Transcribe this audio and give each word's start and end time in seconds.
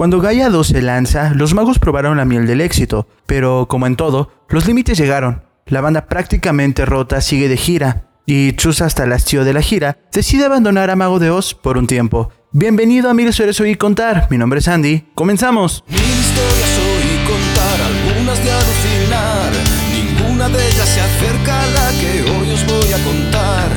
Cuando 0.00 0.18
Gaia 0.18 0.48
2 0.48 0.66
se 0.66 0.80
lanza, 0.80 1.34
los 1.34 1.52
magos 1.52 1.78
probaron 1.78 2.16
la 2.16 2.24
miel 2.24 2.46
del 2.46 2.62
éxito, 2.62 3.06
pero 3.26 3.66
como 3.68 3.86
en 3.86 3.96
todo, 3.96 4.32
los 4.48 4.66
límites 4.66 4.96
llegaron. 4.96 5.42
La 5.66 5.82
banda 5.82 6.06
prácticamente 6.06 6.86
rota 6.86 7.20
sigue 7.20 7.50
de 7.50 7.58
gira, 7.58 8.08
y 8.24 8.54
Chus 8.54 8.80
hasta 8.80 9.04
el 9.04 9.12
hastío 9.12 9.44
de 9.44 9.52
la 9.52 9.60
gira, 9.60 9.98
decide 10.10 10.46
abandonar 10.46 10.88
a 10.88 10.96
Mago 10.96 11.18
de 11.18 11.28
Oz 11.28 11.52
por 11.52 11.76
un 11.76 11.86
tiempo. 11.86 12.30
Bienvenido 12.50 13.10
a 13.10 13.12
Mil 13.12 13.28
Historias 13.28 13.60
Oí 13.60 13.74
Contar, 13.74 14.26
mi 14.30 14.38
nombre 14.38 14.60
es 14.60 14.68
Andy, 14.68 15.04
comenzamos. 15.14 15.84
Mil 15.86 15.98
historias 15.98 16.78
oí 16.78 17.26
contar, 17.26 17.80
algunas 17.82 18.42
de 18.42 18.52
alucinar, 18.52 19.52
ninguna 19.92 20.48
de 20.48 20.66
ellas 20.66 20.88
se 20.88 21.00
acerca 21.02 21.62
a 21.62 21.66
la 21.66 21.90
que 22.00 22.22
hoy 22.22 22.50
os 22.52 22.64
voy 22.64 22.90
a 22.90 23.04
contar. 23.04 23.68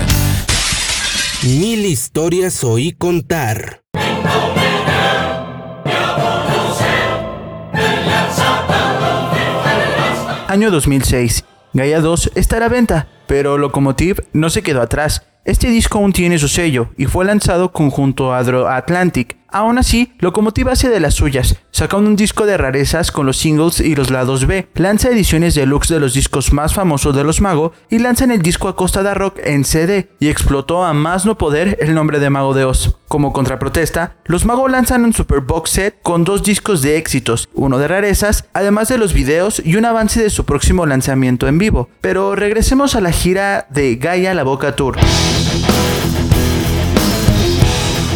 Mil 1.43 1.85
historias 1.85 2.63
oí 2.63 2.93
contar. 2.93 3.82
Año 10.54 10.70
2006. 10.70 11.46
Gaia 11.74 12.00
2 12.00 12.34
está 12.36 12.57
a 12.57 12.60
la 12.60 12.70
venta, 12.70 13.07
pero 13.25 13.57
Locomotive 13.57 14.28
no 14.34 14.52
se 14.52 14.62
quedó 14.62 14.84
atrás. 14.84 15.24
Este 15.46 15.68
disco 15.68 15.97
aún 15.97 16.14
tiene 16.14 16.38
su 16.38 16.47
sello 16.47 16.92
y 16.97 17.06
fue 17.06 17.25
lanzado 17.25 17.74
conjunto 17.74 18.34
a 18.34 18.38
Adro 18.38 18.70
Atlantic, 18.70 19.36
Aún 19.54 19.78
así, 19.78 20.11
Locomotiva 20.18 20.71
hace 20.71 20.89
de 20.89 21.00
las 21.00 21.14
suyas, 21.14 21.57
saca 21.70 21.96
un 21.96 22.15
disco 22.15 22.47
de 22.47 22.57
rarezas 22.57 23.11
con 23.11 23.28
los 23.28 23.38
singles 23.38 23.82
y 23.82 23.93
los 23.93 24.10
lados 24.10 24.48
B, 24.48 24.68
lanza 24.74 25.11
ediciones 25.11 25.54
deluxe 25.54 25.89
de 25.89 26.00
los 26.00 26.15
discos 26.15 26.51
más 26.54 26.74
famosos 26.74 27.15
de 27.15 27.24
los 27.24 27.39
Mago 27.39 27.71
y 27.87 28.00
lanzan 28.00 28.32
el 28.32 28.42
disco 28.42 28.68
a 28.68 28.75
Costa 28.75 29.04
de 29.04 29.14
Rock 29.14 29.37
en 29.43 29.64
CD 29.64 30.10
y 30.20 30.29
explotó 30.29 30.84
a 30.84 30.93
más 30.93 31.28
no 31.28 31.37
poder 31.37 31.78
el 31.82 31.93
nombre 31.93 32.17
de 32.17 32.31
Mago 32.31 32.56
de 32.56 32.66
Oz. 32.66 32.98
Como 33.08 33.31
contraprotesta, 33.31 34.16
los 34.25 34.44
Mago 34.44 34.67
lanzan 34.67 35.06
un 35.06 35.14
super 35.14 35.42
box 35.42 35.70
set 35.70 36.02
con 36.02 36.23
dos 36.23 36.42
discos 36.42 36.81
de 36.81 36.98
éxitos, 36.98 37.48
uno 37.53 37.78
de 37.78 37.88
rarezas, 37.88 38.45
además 38.53 38.88
de 38.88 38.98
los 38.98 39.14
videos 39.14 39.62
y 39.64 39.75
un 39.75 39.86
avance 39.86 40.20
de 40.20 40.32
su 40.32 40.45
próximo 40.45 40.88
lanzamiento 40.88 41.48
en 41.48 41.60
vivo. 41.60 41.89
Pero 42.02 42.36
regresemos 42.36 42.95
a 42.95 43.02
la 43.02 43.12
gira 43.12 43.67
de 43.70 43.98
Gaia 43.98 44.34
La 44.34 44.42
Boca 44.42 44.76
Tour. 44.76 44.98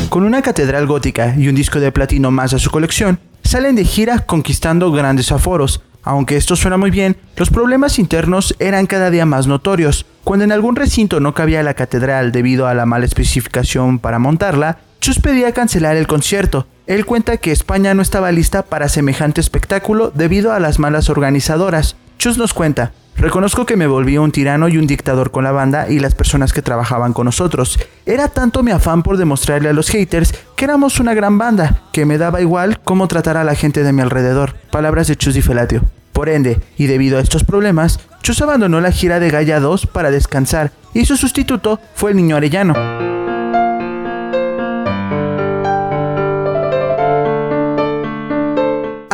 Con 0.10 0.24
una 0.24 0.42
catedral 0.42 0.88
gótica 0.88 1.36
y 1.38 1.48
un 1.48 1.56
disco 1.56 1.80
de 1.80 1.92
platino 1.92 2.32
más 2.32 2.54
a 2.54 2.60
su 2.60 2.72
colección, 2.72 3.20
salen 3.44 3.76
de 3.76 3.86
gira 3.86 4.20
conquistando 4.20 4.92
grandes 4.92 5.32
aforos. 5.32 5.82
Aunque 6.02 6.38
esto 6.38 6.56
suena 6.56 6.78
muy 6.78 6.90
bien, 6.90 7.18
los 7.36 7.50
problemas 7.50 8.00
internos 8.00 8.56
eran 8.60 8.88
cada 8.88 9.12
día 9.12 9.26
más 9.26 9.46
notorios. 9.46 10.06
Cuando 10.24 10.46
en 10.46 10.52
algún 10.52 10.76
recinto 10.76 11.20
no 11.20 11.34
cabía 11.34 11.62
la 11.64 11.74
catedral 11.74 12.32
debido 12.32 12.66
a 12.66 12.74
la 12.74 12.86
mala 12.86 13.06
especificación 13.06 14.00
para 14.00 14.18
montarla, 14.18 14.80
Chus 15.02 15.20
pedía 15.20 15.52
cancelar 15.52 15.98
el 15.98 16.08
concierto. 16.08 16.66
Él 16.88 17.06
cuenta 17.06 17.38
que 17.38 17.52
España 17.52 17.94
no 17.94 18.02
estaba 18.02 18.32
lista 18.32 18.64
para 18.64 18.90
semejante 18.90 19.42
espectáculo 19.42 20.12
debido 20.16 20.54
a 20.54 20.60
las 20.60 20.80
malas 20.80 21.10
organizadoras. 21.10 21.96
Chus 22.18 22.38
nos 22.38 22.54
cuenta, 22.54 22.94
Reconozco 23.18 23.66
que 23.66 23.78
me 23.78 23.88
volví 23.88 24.18
un 24.20 24.32
tirano 24.32 24.70
y 24.70 24.78
un 24.78 24.86
dictador 24.86 25.32
con 25.32 25.44
la 25.44 25.52
banda 25.52 25.90
y 25.90 25.98
las 25.98 26.14
personas 26.14 26.54
que 26.54 26.62
trabajaban 26.62 27.14
con 27.14 27.26
nosotros. 27.26 27.80
Era 28.06 28.28
tanto 28.28 28.62
mi 28.62 28.70
afán 28.70 29.02
por 29.02 29.18
demostrarle 29.18 29.70
a 29.70 29.74
los 29.74 29.90
haters 29.90 30.36
que 30.56 30.66
éramos 30.66 31.00
una 31.00 31.16
gran 31.16 31.40
banda, 31.40 31.82
que 31.92 32.06
me 32.06 32.20
daba 32.20 32.42
igual 32.42 32.80
cómo 32.84 33.08
tratar 33.08 33.36
a 33.36 33.44
la 33.44 33.56
gente 33.56 33.84
de 33.84 33.92
mi 33.92 34.04
alrededor. 34.04 34.56
Palabras 34.72 35.08
de 35.08 35.16
Chus 35.16 35.44
Felatio. 35.44 35.82
Por 36.14 36.30
ende, 36.30 36.60
y 36.78 36.86
debido 36.86 37.18
a 37.18 37.22
estos 37.22 37.44
problemas, 37.44 38.00
Chus 38.22 38.42
abandonó 38.42 38.82
la 38.82 38.92
gira 38.92 39.20
de 39.20 39.32
Gaia 39.32 39.60
2 39.60 39.88
para 39.88 40.12
descansar 40.12 40.72
y 40.94 41.06
su 41.06 41.18
sustituto 41.18 41.80
fue 41.96 42.12
el 42.12 42.18
niño 42.18 42.36
Arellano. 42.36 43.07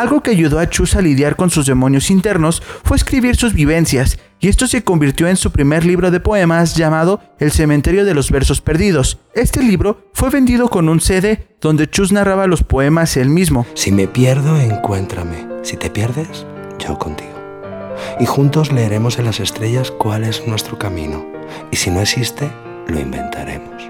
Algo 0.04 0.22
que 0.22 0.32
ayudó 0.32 0.59
a 0.59 0.70
Chus 0.70 0.98
a 0.98 1.02
lidiar 1.02 1.38
con 1.38 1.50
sus 1.50 1.66
demonios 1.66 2.12
internos 2.12 2.62
fue 2.84 2.98
escribir 2.98 3.38
sus 3.38 3.54
vivencias, 3.54 4.20
y 4.42 4.50
esto 4.50 4.68
se 4.68 4.84
convirtió 4.84 5.30
en 5.30 5.38
su 5.38 5.50
primer 5.54 5.86
libro 5.86 6.12
de 6.12 6.20
poemas 6.20 6.75
llamado 6.75 7.22
El 7.40 7.53
Cementerio 7.53 8.03
de 8.03 8.14
los 8.14 8.30
Versos 8.30 8.59
Perdidos. 8.59 9.19
Este 9.34 9.64
libro 9.64 10.09
fue 10.12 10.30
vendido 10.30 10.68
con 10.68 10.90
un 10.90 11.00
CD 11.00 11.47
donde 11.62 11.90
Chus 11.90 12.12
narraba 12.12 12.47
los 12.47 12.64
poemas 12.64 13.16
él 13.16 13.30
mismo. 13.30 13.66
Si 13.75 13.94
me 13.94 14.09
pierdo, 14.09 14.59
encuéntrame. 14.59 15.47
Si 15.62 15.78
te 15.78 15.90
pierdes, 15.90 16.46
yo 16.80 17.00
contigo. 17.00 17.40
Y 18.20 18.25
juntos 18.25 18.74
leeremos 18.74 19.20
en 19.20 19.24
las 19.24 19.40
estrellas 19.40 19.90
cuál 19.90 20.25
es 20.25 20.46
nuestro 20.46 20.78
camino. 20.78 21.25
Y 21.72 21.78
si 21.78 21.91
no 21.91 22.02
existe, 22.02 22.52
lo 22.88 23.00
inventaremos. 23.00 23.81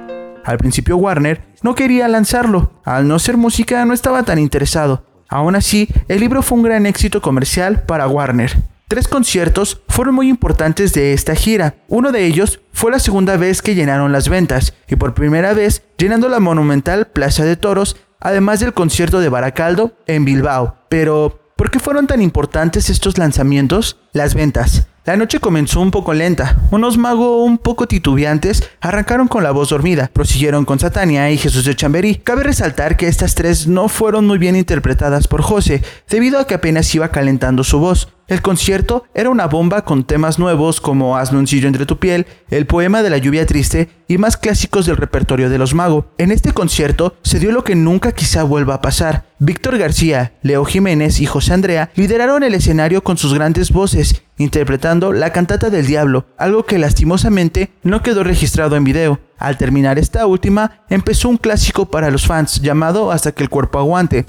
Al 0.45 0.59
principio 0.59 0.95
Warner 0.95 1.43
no 1.63 1.73
quería 1.73 2.07
lanzarlo, 2.07 2.73
al 2.85 3.07
no 3.07 3.17
ser 3.17 3.35
música 3.35 3.83
no 3.85 3.95
estaba 3.95 4.21
tan 4.21 4.37
interesado, 4.37 5.05
Aún 5.33 5.55
así, 5.55 5.89
el 6.09 6.19
libro 6.19 6.43
fue 6.43 6.59
un 6.59 6.63
gran 6.63 6.85
éxito 6.85 7.19
comercial 7.19 7.81
para 7.87 8.07
Warner. 8.07 8.55
Tres 8.87 9.07
conciertos 9.07 9.81
fueron 9.87 10.13
muy 10.13 10.29
importantes 10.29 10.93
de 10.93 11.13
esta 11.13 11.33
gira. 11.33 11.73
Uno 11.87 12.11
de 12.11 12.27
ellos 12.27 12.59
fue 12.71 12.91
la 12.91 12.99
segunda 12.99 13.35
vez 13.35 13.63
que 13.63 13.73
llenaron 13.73 14.11
las 14.11 14.29
ventas, 14.29 14.75
y 14.87 14.95
por 14.95 15.15
primera 15.15 15.55
vez 15.55 15.81
llenando 15.97 16.29
la 16.29 16.39
monumental 16.39 17.07
Plaza 17.07 17.43
de 17.45 17.55
Toros, 17.55 17.95
además 18.19 18.59
del 18.59 18.75
concierto 18.75 19.19
de 19.21 19.29
Baracaldo 19.29 19.97
en 20.05 20.23
Bilbao. 20.23 20.77
Pero, 20.87 21.39
¿por 21.57 21.71
qué 21.71 21.79
fueron 21.79 22.05
tan 22.05 22.21
importantes 22.21 22.91
estos 22.91 23.17
lanzamientos? 23.17 23.97
Las 24.11 24.35
ventas. 24.35 24.87
La 25.05 25.17
noche 25.17 25.41
comenzó 25.41 25.81
un 25.81 25.91
poco 25.91 26.13
lenta. 26.13 26.55
Unos 26.71 26.97
magos 26.97 27.45
un 27.45 27.57
poco 27.57 27.87
titubeantes 27.87 28.69
arrancaron 28.79 29.27
con 29.27 29.43
la 29.43 29.51
voz 29.51 29.67
dormida, 29.67 30.09
prosiguieron 30.13 30.63
con 30.63 30.79
Satania 30.79 31.29
y 31.29 31.37
Jesús 31.37 31.65
de 31.65 31.75
Chamberí. 31.75 32.15
Cabe 32.15 32.43
resaltar 32.43 32.95
que 32.95 33.09
estas 33.09 33.35
tres 33.35 33.67
no 33.67 33.89
fueron 33.89 34.25
muy 34.25 34.37
bien 34.37 34.55
interpretadas 34.55 35.27
por 35.27 35.41
José, 35.41 35.83
debido 36.07 36.39
a 36.39 36.47
que 36.47 36.53
apenas 36.53 36.95
iba 36.95 37.09
calentando 37.09 37.65
su 37.65 37.79
voz. 37.79 38.13
El 38.33 38.41
concierto 38.41 39.03
era 39.13 39.29
una 39.29 39.45
bomba 39.45 39.85
con 39.85 40.05
temas 40.05 40.39
nuevos 40.39 40.81
como 40.81 41.17
Hazme 41.17 41.37
un 41.37 41.45
sillo 41.45 41.67
entre 41.67 41.85
tu 41.85 41.99
piel, 41.99 42.25
el 42.49 42.65
poema 42.65 43.03
de 43.03 43.11
la 43.11 43.19
lluvia 43.19 43.45
triste 43.45 43.89
y 44.07 44.17
más 44.17 44.37
clásicos 44.37 44.87
del 44.87 44.97
repertorio 44.97 45.51
de 45.51 45.59
los 45.59 45.75
magos. 45.75 46.05
En 46.17 46.31
este 46.31 46.51
concierto 46.51 47.15
se 47.21 47.37
dio 47.37 47.51
lo 47.51 47.63
que 47.63 47.75
nunca 47.75 48.11
quizá 48.11 48.41
vuelva 48.41 48.73
a 48.73 48.81
pasar. 48.81 49.25
Víctor 49.37 49.77
García, 49.77 50.33
Leo 50.41 50.65
Jiménez 50.65 51.19
y 51.19 51.27
José 51.27 51.53
Andrea 51.53 51.91
lideraron 51.93 52.41
el 52.41 52.55
escenario 52.55 53.03
con 53.03 53.19
sus 53.19 53.35
grandes 53.35 53.71
voces, 53.71 54.23
interpretando 54.39 55.13
la 55.13 55.31
cantata 55.31 55.69
del 55.69 55.85
diablo, 55.85 56.25
algo 56.35 56.65
que 56.65 56.79
lastimosamente 56.79 57.69
no 57.83 58.01
quedó 58.01 58.23
registrado 58.23 58.75
en 58.75 58.83
video. 58.83 59.19
Al 59.37 59.59
terminar 59.59 59.99
esta 59.99 60.25
última, 60.25 60.83
empezó 60.89 61.29
un 61.29 61.37
clásico 61.37 61.85
para 61.85 62.09
los 62.09 62.25
fans 62.25 62.61
llamado 62.61 63.11
Hasta 63.11 63.31
que 63.31 63.43
el 63.43 63.49
cuerpo 63.51 63.77
aguante. 63.77 64.25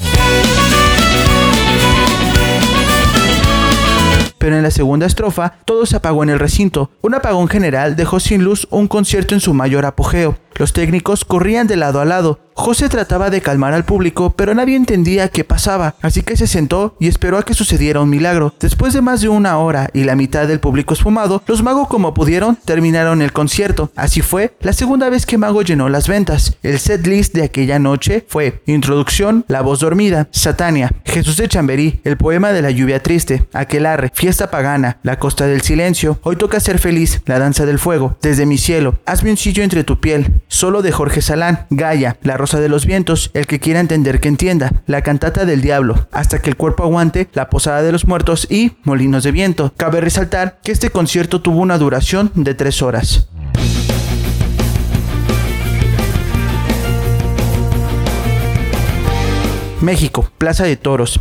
Pero 4.44 4.59
en 4.59 4.62
la 4.62 4.71
segunda 4.71 5.06
estrofa 5.06 5.55
todo 5.65 5.87
se 5.87 5.97
apagó 5.97 6.22
en 6.22 6.28
el 6.28 6.38
recinto. 6.38 6.91
Un 7.00 7.15
apagón 7.15 7.49
general 7.49 7.97
dejó 7.97 8.21
sin 8.21 8.44
luz 8.44 8.69
un 8.69 8.88
concierto 8.88 9.32
en 9.32 9.41
su 9.41 9.55
mayor 9.55 9.87
apogeo. 9.87 10.37
Los 10.56 10.72
técnicos 10.72 11.25
corrían 11.25 11.66
de 11.66 11.76
lado 11.76 12.00
a 12.00 12.04
lado, 12.04 12.41
José 12.56 12.88
trataba 12.88 13.31
de 13.31 13.41
calmar 13.41 13.75
al 13.75 13.84
público, 13.84 14.31
pero 14.37 14.54
nadie 14.54 14.76
entendía 14.76 15.28
qué 15.28 15.42
pasaba, 15.42 15.97
así 16.03 16.22
que 16.22 16.37
se 16.37 16.47
sentó 16.47 16.97
y 17.00 17.09
esperó 17.09 17.37
a 17.37 17.42
que 17.42 17.53
sucediera 17.53 18.00
un 18.00 18.09
milagro. 18.09 18.54
Después 18.60 18.94
de 18.94 19.03
más 19.03 19.20
de 19.20 19.28
una 19.28 19.59
hora 19.59 19.91
y 19.92 20.04
la 20.04 20.15
mitad 20.15 20.47
del 20.47 20.60
público 20.60 20.94
esfumado, 20.94 21.42
los 21.47 21.65
magos 21.65 21.88
como 21.88 22.15
pudieron 22.15 22.56
terminaron 22.65 23.22
el 23.22 23.32
concierto. 23.32 23.91
Así 23.97 24.20
fue 24.20 24.56
la 24.60 24.72
segunda 24.72 25.10
vez 25.10 25.26
que 25.26 25.37
Mago 25.37 25.62
llenó 25.62 25.88
las 25.88 26.06
ventas. 26.06 26.56
El 26.62 26.78
set 26.78 27.04
list 27.06 27.34
de 27.34 27.42
aquella 27.42 27.81
noche 27.81 28.25
fue 28.28 28.62
Introducción, 28.66 29.44
La 29.48 29.62
voz 29.62 29.81
dormida, 29.81 30.28
Satania, 30.31 30.92
Jesús 31.04 31.36
de 31.36 31.48
Chamberí, 31.48 32.00
El 32.04 32.16
poema 32.16 32.53
de 32.53 32.62
la 32.62 32.71
lluvia 32.71 33.03
triste, 33.03 33.48
Aquelarre, 33.53 34.12
Fiesta 34.15 34.50
pagana, 34.50 34.98
La 35.03 35.19
costa 35.19 35.47
del 35.47 35.62
silencio, 35.62 36.21
Hoy 36.22 36.36
toca 36.36 36.60
ser 36.60 36.78
feliz, 36.78 37.21
La 37.26 37.41
danza 37.41 37.66
del 37.66 37.81
fuego, 37.81 38.16
Desde 38.22 38.47
mi 38.47 38.59
cielo, 38.59 39.00
Hazme 39.06 39.31
un 39.31 39.36
sillo 39.36 39.65
entre 39.65 39.82
tu 39.82 39.98
piel, 40.00 40.42
Solo 40.49 40.82
de 40.82 40.93
Jorge 40.93 41.21
Salán, 41.21 41.66
Gaia, 41.71 42.16
La 42.22 42.37
Rosa 42.37 42.60
de 42.60 42.69
los 42.69 42.87
Vientos, 42.87 43.31
el 43.34 43.47
que 43.47 43.60
quiera 43.60 43.81
entender 43.81 44.21
que 44.21 44.28
entienda, 44.28 44.72
La 44.87 45.03
Cantata 45.03 45.44
del 45.44 45.62
Diablo, 45.62 46.06
Hasta 46.12 46.41
que 46.41 46.51
el 46.51 46.57
cuerpo 46.57 46.84
aguante, 46.84 47.28
La 47.33 47.51
Posada 47.51 47.83
de 47.83 47.92
los 47.92 48.07
Muertos 48.07 48.47
y 48.51 48.72
Molinos 48.84 49.24
de 49.24 49.33
Viento. 49.33 49.72
Cabe 49.77 50.01
resaltar 50.01 50.59
que 50.63 50.72
este 50.72 50.91
concierto 50.91 51.41
tuvo 51.41 51.60
una 51.60 51.78
duración 51.78 52.30
de 52.34 52.54
tres 52.54 52.83
horas. 52.83 53.28
México, 59.80 60.30
Plaza 60.39 60.65
de 60.65 60.77
Toros. 60.77 61.21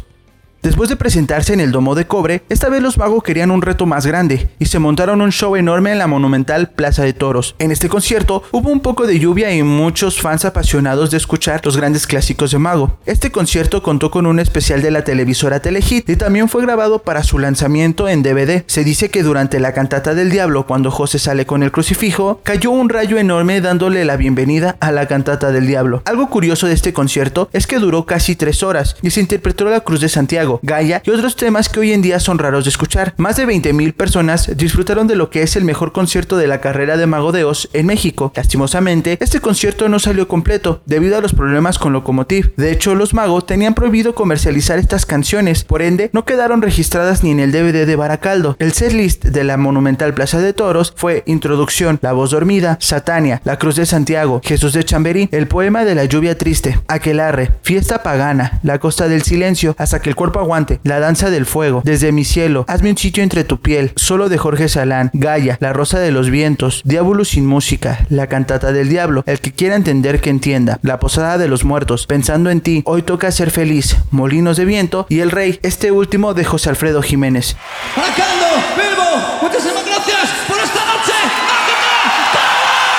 Después 0.63 0.89
de 0.89 0.95
presentarse 0.95 1.51
en 1.51 1.59
el 1.59 1.73
Domo 1.73 1.93
de 1.93 2.07
Cobre, 2.07 2.41
esta 2.47 2.69
vez 2.69 2.81
los 2.81 2.97
magos 2.97 3.21
querían 3.21 3.51
un 3.51 3.61
reto 3.61 3.85
más 3.85 4.05
grande 4.05 4.49
y 4.59 4.67
se 4.67 4.79
montaron 4.79 5.19
un 5.19 5.33
show 5.33 5.57
enorme 5.57 5.91
en 5.91 5.97
la 5.97 6.07
monumental 6.07 6.69
Plaza 6.69 7.03
de 7.03 7.11
Toros. 7.11 7.53
En 7.59 7.69
este 7.69 7.89
concierto 7.89 8.43
hubo 8.51 8.69
un 8.69 8.79
poco 8.79 9.05
de 9.05 9.19
lluvia 9.19 9.53
y 9.53 9.61
muchos 9.61 10.21
fans 10.21 10.45
apasionados 10.45 11.11
de 11.11 11.17
escuchar 11.17 11.59
los 11.65 11.75
grandes 11.75 12.07
clásicos 12.07 12.51
de 12.51 12.59
Mago. 12.59 12.97
Este 13.05 13.29
concierto 13.29 13.83
contó 13.83 14.09
con 14.09 14.25
un 14.25 14.39
especial 14.39 14.81
de 14.81 14.91
la 14.91 15.03
televisora 15.03 15.59
Telehit 15.59 16.09
y 16.09 16.15
también 16.15 16.47
fue 16.47 16.61
grabado 16.61 16.99
para 16.99 17.23
su 17.23 17.39
lanzamiento 17.39 18.07
en 18.07 18.23
DVD. 18.23 18.63
Se 18.65 18.85
dice 18.85 19.09
que 19.09 19.21
durante 19.21 19.59
la 19.59 19.73
cantata 19.73 20.13
del 20.13 20.29
diablo, 20.29 20.65
cuando 20.65 20.91
José 20.91 21.19
sale 21.19 21.45
con 21.45 21.63
el 21.63 21.73
crucifijo, 21.73 22.39
cayó 22.43 22.71
un 22.71 22.87
rayo 22.87 23.17
enorme 23.17 23.59
dándole 23.59 24.05
la 24.05 24.15
bienvenida 24.15 24.77
a 24.79 24.93
la 24.93 25.09
cantata 25.09 25.51
del 25.51 25.67
diablo. 25.67 26.03
Algo 26.05 26.29
curioso 26.29 26.67
de 26.67 26.73
este 26.73 26.93
concierto 26.93 27.49
es 27.51 27.67
que 27.67 27.79
duró 27.79 28.05
casi 28.05 28.37
tres 28.37 28.63
horas 28.63 28.95
y 29.01 29.09
se 29.09 29.19
interpretó 29.19 29.65
la 29.65 29.81
Cruz 29.81 29.99
de 29.99 30.07
Santiago, 30.07 30.52
Gaia 30.61 31.01
y 31.05 31.09
otros 31.09 31.35
temas 31.35 31.69
que 31.69 31.79
hoy 31.79 31.93
en 31.93 32.01
día 32.01 32.19
son 32.19 32.39
raros 32.39 32.65
de 32.65 32.69
escuchar. 32.69 33.13
Más 33.17 33.37
de 33.37 33.47
20.000 33.47 33.93
personas 33.93 34.55
disfrutaron 34.55 35.07
de 35.07 35.15
lo 35.15 35.29
que 35.29 35.43
es 35.43 35.55
el 35.55 35.63
mejor 35.63 35.91
concierto 35.91 36.37
de 36.37 36.47
la 36.47 36.61
carrera 36.61 36.97
de 36.97 37.07
Mago 37.07 37.31
de 37.31 37.43
Oz 37.43 37.69
en 37.73 37.87
México. 37.87 38.31
Lastimosamente, 38.35 39.17
este 39.21 39.39
concierto 39.39 39.89
no 39.89 39.99
salió 39.99 40.27
completo 40.27 40.81
debido 40.85 41.17
a 41.17 41.21
los 41.21 41.33
problemas 41.33 41.79
con 41.79 41.93
Locomotiv. 41.93 42.53
De 42.55 42.71
hecho, 42.71 42.95
los 42.95 43.13
magos 43.13 43.45
tenían 43.45 43.73
prohibido 43.73 44.15
comercializar 44.15 44.79
estas 44.79 45.05
canciones, 45.05 45.63
por 45.63 45.81
ende, 45.81 46.09
no 46.13 46.25
quedaron 46.25 46.61
registradas 46.61 47.23
ni 47.23 47.31
en 47.31 47.39
el 47.39 47.51
DVD 47.51 47.85
de 47.85 47.95
Baracaldo. 47.95 48.55
El 48.59 48.73
setlist 48.73 49.25
de 49.25 49.43
la 49.43 49.57
monumental 49.57 50.13
Plaza 50.13 50.39
de 50.39 50.53
Toros 50.53 50.93
fue 50.95 51.23
Introducción, 51.25 51.99
La 52.01 52.13
Voz 52.13 52.31
Dormida, 52.31 52.77
Satania, 52.79 53.41
La 53.43 53.57
Cruz 53.57 53.75
de 53.75 53.85
Santiago, 53.85 54.41
Jesús 54.43 54.73
de 54.73 54.83
Chamberí, 54.83 55.29
El 55.31 55.47
Poema 55.47 55.85
de 55.85 55.95
la 55.95 56.05
Lluvia 56.05 56.37
Triste, 56.37 56.79
Aquelarre, 56.87 57.51
Fiesta 57.61 58.03
Pagana, 58.03 58.59
La 58.63 58.79
Costa 58.79 59.07
del 59.07 59.23
Silencio, 59.23 59.75
Hasta 59.77 60.01
que 60.01 60.09
el 60.09 60.15
Cuerpo 60.15 60.39
Aguante, 60.43 60.79
La 60.83 60.99
Danza 60.99 61.29
del 61.29 61.45
Fuego, 61.45 61.81
Desde 61.83 62.11
mi 62.11 62.23
Cielo, 62.23 62.65
Hazme 62.67 62.91
un 62.91 62.97
sitio 62.97 63.23
entre 63.23 63.43
tu 63.43 63.59
piel, 63.59 63.91
Solo 63.95 64.29
de 64.29 64.37
Jorge 64.37 64.69
Salán, 64.69 65.09
Gaia, 65.13 65.57
La 65.59 65.73
Rosa 65.73 65.99
de 65.99 66.11
los 66.11 66.29
Vientos, 66.29 66.81
Diablo 66.85 67.25
sin 67.25 67.45
música, 67.45 68.05
La 68.09 68.27
Cantata 68.27 68.71
del 68.71 68.89
Diablo, 68.89 69.23
El 69.25 69.39
que 69.39 69.51
quiera 69.51 69.75
entender 69.75 70.21
que 70.21 70.29
entienda, 70.29 70.79
La 70.81 70.99
Posada 70.99 71.37
de 71.37 71.47
los 71.47 71.63
Muertos, 71.63 72.05
Pensando 72.05 72.49
en 72.49 72.61
ti, 72.61 72.83
Hoy 72.85 73.01
toca 73.01 73.31
ser 73.31 73.51
feliz, 73.51 73.97
Molinos 74.11 74.57
de 74.57 74.65
Viento 74.65 75.05
y 75.09 75.19
El 75.19 75.31
Rey, 75.31 75.59
este 75.63 75.91
último 75.91 76.33
de 76.33 76.45
José 76.45 76.69
Alfredo 76.69 77.01
Jiménez. 77.01 77.55
muchísimas 79.41 79.85
gracias 79.85 80.29
por 80.47 80.57
esta 80.57 80.85
noche. 80.85 81.13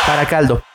Para 0.06 0.26
Caldo. 0.26 0.73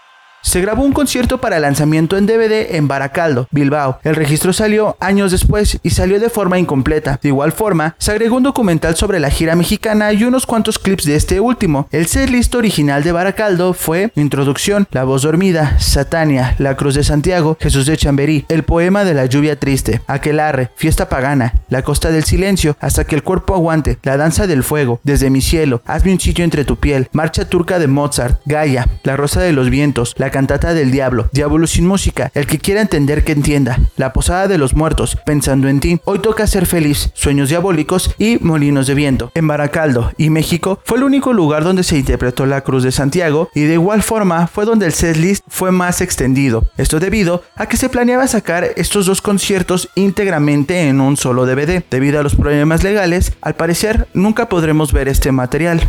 Se 0.50 0.62
grabó 0.62 0.84
un 0.84 0.94
concierto 0.94 1.40
para 1.40 1.60
lanzamiento 1.60 2.18
en 2.18 2.26
DVD 2.26 2.76
en 2.76 2.88
Baracaldo, 2.88 3.48
Bilbao. 3.52 4.00
El 4.04 4.16
registro 4.16 4.52
salió 4.52 4.98
años 5.00 5.30
después 5.30 5.78
y 5.84 5.92
salió 5.92 6.20
de 6.20 6.32
forma 6.32 6.58
incompleta. 6.58 7.20
De 7.22 7.30
igual 7.30 7.52
forma, 7.52 7.96
se 8.00 8.10
agregó 8.10 8.38
un 8.38 8.42
documental 8.42 8.96
sobre 8.96 9.20
la 9.20 9.30
gira 9.30 9.56
mexicana 9.56 10.12
y 10.12 10.24
unos 10.24 10.48
cuantos 10.48 10.80
clips 10.80 11.06
de 11.06 11.16
este 11.16 11.40
último. 11.40 11.88
El 11.92 12.08
setlist 12.08 12.56
original 12.56 13.04
de 13.04 13.12
Baracaldo 13.12 13.76
fue 13.76 14.12
Introducción, 14.16 14.88
La 14.90 15.04
voz 15.04 15.22
dormida, 15.22 15.78
Satania, 15.80 16.56
La 16.58 16.76
cruz 16.76 16.96
de 16.96 17.04
Santiago, 17.04 17.56
Jesús 17.62 17.86
de 17.86 17.96
Chamberí, 17.96 18.46
El 18.50 18.64
poema 18.64 19.04
de 19.04 19.14
la 19.14 19.28
lluvia 19.28 19.60
triste, 19.60 20.02
Aquelarre, 20.08 20.72
Fiesta 20.76 21.10
pagana, 21.10 21.62
La 21.70 21.84
costa 21.84 22.10
del 22.10 22.24
silencio, 22.24 22.76
Hasta 22.80 23.04
que 23.04 23.14
el 23.14 23.22
cuerpo 23.22 23.54
aguante, 23.54 24.00
La 24.02 24.18
danza 24.18 24.48
del 24.48 24.64
fuego, 24.64 25.00
Desde 25.04 25.30
mi 25.30 25.42
cielo, 25.42 25.84
Hazme 25.86 26.12
un 26.12 26.20
sitio 26.20 26.44
entre 26.44 26.66
tu 26.66 26.78
piel, 26.78 27.08
Marcha 27.12 27.48
turca 27.48 27.78
de 27.78 27.86
Mozart, 27.86 28.42
Gaia, 28.46 28.88
La 29.04 29.16
rosa 29.16 29.42
de 29.42 29.54
los 29.54 29.70
vientos, 29.70 30.16
La 30.18 30.39
cantata 30.40 30.74
del 30.74 30.90
diablo, 30.90 31.28
Diablo 31.34 31.68
sin 31.68 31.86
música, 31.86 32.32
el 32.34 32.48
que 32.48 32.60
quiera 32.60 32.80
entender 32.80 33.26
que 33.26 33.34
entienda, 33.34 33.78
La 33.98 34.14
posada 34.14 34.48
de 34.48 34.58
los 34.58 34.74
muertos, 34.74 35.18
Pensando 35.26 35.68
en 35.68 35.82
ti, 35.82 36.00
Hoy 36.06 36.20
toca 36.20 36.48
ser 36.48 36.66
feliz, 36.66 37.12
Sueños 37.14 37.50
diabólicos 37.50 38.16
y 38.18 38.38
Molinos 38.40 38.88
de 38.88 38.94
viento. 38.94 39.34
En 39.36 39.50
Baracaldo 39.50 40.14
y 40.18 40.30
México 40.30 40.80
fue 40.86 40.98
el 40.98 41.04
único 41.04 41.34
lugar 41.34 41.66
donde 41.66 41.84
se 41.84 41.98
interpretó 41.98 42.46
la 42.46 42.62
Cruz 42.62 42.84
de 42.84 42.94
Santiago 42.94 43.50
y 43.54 43.64
de 43.64 43.74
igual 43.74 44.02
forma 44.02 44.48
fue 44.48 44.64
donde 44.64 44.86
el 44.86 44.94
setlist 44.94 45.44
fue 45.50 45.72
más 45.74 46.00
extendido. 46.00 46.64
Esto 46.78 47.02
debido 47.02 47.44
a 47.58 47.66
que 47.66 47.76
se 47.76 47.90
planeaba 47.90 48.26
sacar 48.28 48.64
estos 48.78 49.08
dos 49.08 49.22
conciertos 49.22 49.90
íntegramente 49.96 50.88
en 50.88 51.02
un 51.02 51.18
solo 51.18 51.46
DVD. 51.46 51.84
Debido 51.92 52.18
a 52.22 52.24
los 52.24 52.36
problemas 52.36 52.82
legales, 52.82 53.34
al 53.42 53.56
parecer 53.56 54.08
nunca 54.14 54.48
podremos 54.48 54.94
ver 54.94 55.10
este 55.10 55.34
material. 55.34 55.82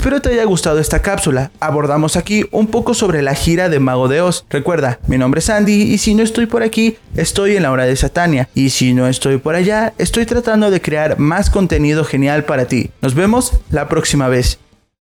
Espero 0.00 0.22
te 0.22 0.30
haya 0.30 0.44
gustado 0.44 0.78
esta 0.78 1.02
cápsula. 1.02 1.50
Abordamos 1.60 2.16
aquí 2.16 2.46
un 2.52 2.68
poco 2.68 2.94
sobre 2.94 3.20
la 3.20 3.34
gira 3.34 3.68
de 3.68 3.80
Mago 3.80 4.08
de 4.08 4.22
Oz. 4.22 4.46
Recuerda, 4.48 4.98
mi 5.08 5.18
nombre 5.18 5.40
es 5.40 5.50
Andy 5.50 5.74
y 5.74 5.98
si 5.98 6.14
no 6.14 6.22
estoy 6.22 6.46
por 6.46 6.62
aquí, 6.62 6.96
estoy 7.16 7.56
en 7.56 7.64
la 7.64 7.70
hora 7.70 7.84
de 7.84 7.94
Satania. 7.96 8.48
Y 8.54 8.70
si 8.70 8.94
no 8.94 9.08
estoy 9.08 9.36
por 9.36 9.56
allá, 9.56 9.92
estoy 9.98 10.24
tratando 10.24 10.70
de 10.70 10.80
crear 10.80 11.18
más 11.18 11.50
contenido 11.50 12.02
genial 12.06 12.44
para 12.44 12.64
ti. 12.64 12.88
Nos 13.02 13.14
vemos 13.14 13.52
la 13.68 13.90
próxima 13.90 14.28
vez. 14.28 14.58